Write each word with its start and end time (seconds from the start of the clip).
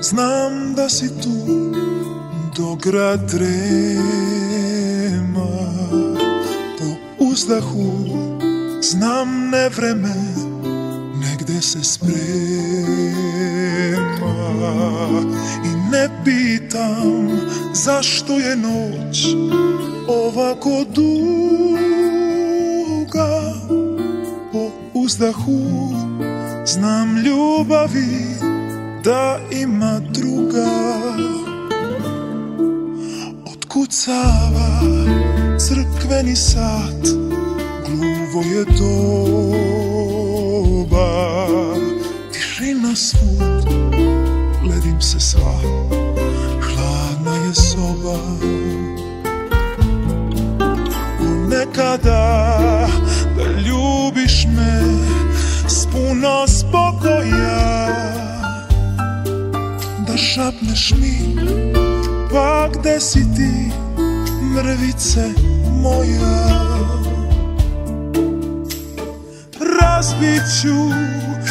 Znam 0.00 0.74
da 0.74 0.88
si 0.88 1.08
tu 1.20 1.28
dok 2.56 2.82
grad 2.82 3.30
trema 3.30 3.48
Po 6.78 6.84
uzdahu 7.24 7.92
znam 8.82 9.50
ne 9.50 9.68
vreme 9.68 10.47
Negde 11.48 11.62
se 11.62 11.84
sprema 11.84 12.08
I 15.64 15.68
ne 15.90 16.08
pitam 16.24 17.28
zašto 17.74 18.38
je 18.38 18.56
noć 18.56 19.26
ovako 20.08 20.84
duga. 20.94 21.14
Po 24.52 24.70
uzdahu 24.94 25.92
Znam 26.66 27.16
ljubavi 27.16 28.36
da 29.04 29.38
ima 29.50 30.00
druga. 30.10 30.70
Otkucava 33.52 34.80
crkveni 35.58 36.36
sat 36.36 37.02
Gluvo 37.86 38.42
je 38.42 38.64
doba 38.64 39.77
svud. 42.98 43.64
Gledim 44.62 45.00
se 45.00 45.20
sva. 45.20 45.54
Hladna 46.60 47.36
je 47.46 47.54
soba. 47.54 48.18
Nekada 51.48 52.88
da 53.36 53.44
ljubiš 53.66 54.46
me 54.56 54.82
s 55.68 55.86
puno 55.86 56.46
spokoja. 56.46 57.88
Da 60.06 60.16
šapneš 60.16 60.94
mi 61.00 61.36
Pa 62.32 62.68
gde 62.68 63.00
si 63.00 63.20
ti 63.36 63.72
mrvice 64.54 65.30
moja 65.82 66.48
Razbit 69.80 70.42
ću 70.62 70.74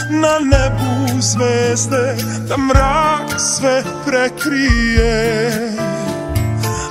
na 0.09 0.39
nebu 0.39 1.21
zvezde 1.21 2.15
Da 2.47 2.57
mrak 2.57 3.39
sve 3.39 3.83
prekrije. 4.05 5.51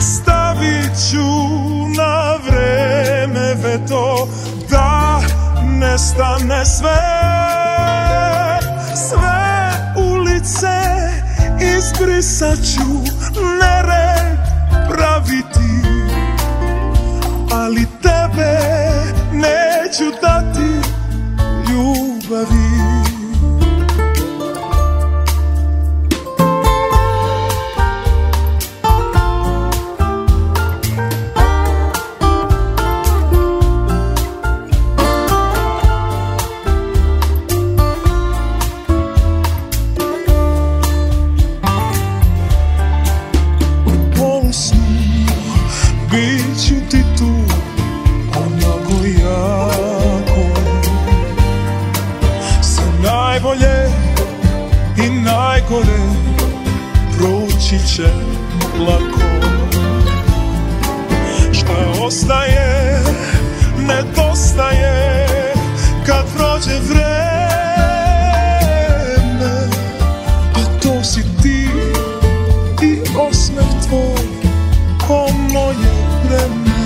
Stavit 0.00 0.92
ću 1.10 1.28
na 1.96 2.36
vreme 2.46 3.54
veto 3.54 4.28
Da 4.70 5.20
nestane 5.62 6.64
sve. 6.64 7.02
Sve 9.08 9.72
ulice 9.96 10.76
izbrisat 11.76 12.58
ću 12.58 12.88
Nered 13.60 14.35
najgore 55.70 55.98
proći 57.18 57.78
će 57.94 58.08
lako 58.78 59.20
Šta 61.52 62.02
ostaje, 62.02 63.02
nedostaje 63.78 65.26
kad 66.06 66.24
prođe 66.36 66.78
vreme. 66.88 67.06
A 70.54 70.80
to 70.82 71.04
si 71.04 71.22
ti 71.42 71.68
i 72.82 73.00
osmeh 73.18 73.86
tvoj 73.88 74.26
ko 75.06 75.28
moje 75.52 75.92
vreme 76.24 76.76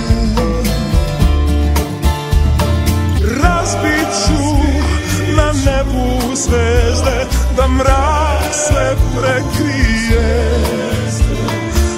Razbit 3.43 4.07
ću 4.25 4.43
na 5.35 5.53
nebu 5.65 6.35
zvezde 6.35 7.20
sve 8.81 8.95
prekrije. 9.15 10.51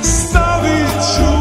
Stavit 0.02 0.92
ću 1.16 1.34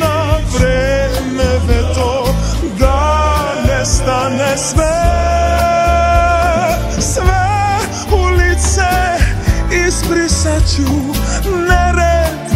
na 0.00 0.38
vreme 0.54 1.50
veto 1.66 2.34
da 2.78 3.54
nestane 3.68 4.56
sve. 4.56 4.96
Sve 7.00 7.46
ulice 8.12 8.90
izbrisat 9.86 10.62
ću 10.76 10.92
nered 11.68 12.46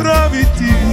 praviti 0.00 0.83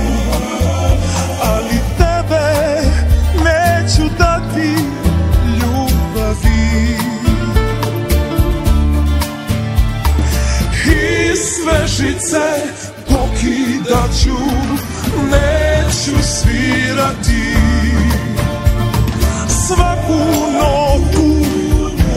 sve 12.30 12.32
žice 12.32 12.74
pokidat 13.08 14.10
ću 14.24 14.38
Neću 15.32 16.24
svirati. 16.24 17.56
Svaku 19.68 20.20
notu 20.54 21.46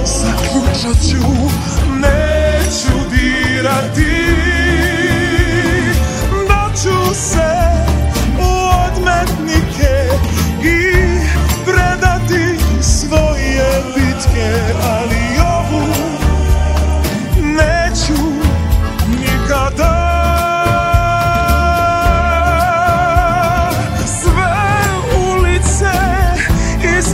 zaključat 0.05 1.03
ću 1.11 1.27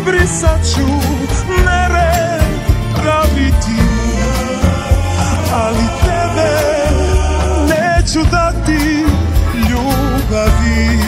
izbrisat 0.01 0.61
ću 0.75 0.87
Nered 1.67 2.43
praviti 2.95 3.83
Ali 5.55 5.87
tebe 6.05 6.53
neću 7.69 8.21
dati 8.31 9.05
ljubavi. 9.71 10.99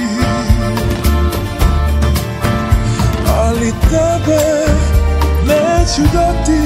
Ali 3.39 3.73
tebe 3.91 4.67
neću 5.47 6.03
dati 6.13 6.61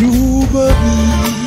ljubavi 0.00 1.43